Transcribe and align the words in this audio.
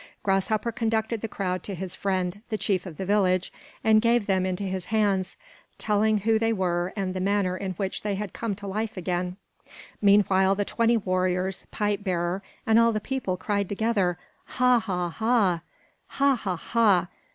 Grasshopper 0.23 0.71
conducted 0.71 1.21
the 1.21 1.27
crowd 1.27 1.61
to 1.61 1.75
his 1.75 1.93
friend, 1.93 2.41
the 2.49 2.57
chief 2.57 2.87
of 2.87 2.97
the 2.97 3.05
village, 3.05 3.53
and 3.83 4.01
gave 4.01 4.25
them 4.25 4.47
into 4.47 4.63
his 4.63 4.85
hands, 4.85 5.37
telling 5.77 6.17
who 6.17 6.39
they 6.39 6.51
were 6.51 6.91
and 6.95 7.13
the 7.13 7.19
manner 7.19 7.55
in 7.55 7.73
which 7.73 8.01
they 8.01 8.15
had 8.15 8.33
come 8.33 8.55
to 8.55 8.65
life 8.65 8.97
again. 8.97 9.37
Meanwhile 10.01 10.55
the 10.55 10.65
twenty 10.65 10.97
warriors, 10.97 11.67
pipe 11.69 12.03
bearer, 12.03 12.41
and 12.65 12.79
all 12.79 12.91
the 12.91 12.99
people 12.99 13.37
cried 13.37 13.69
together: 13.69 14.17
"Ha, 14.45 14.79
ha, 14.79 15.09
ha, 15.09 15.61
ha, 16.09 16.35
ha, 16.35 16.55
ha! 16.57 17.07